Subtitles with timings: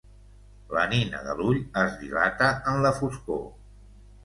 [0.77, 3.47] La nina de l'ull es dilata en la foscor.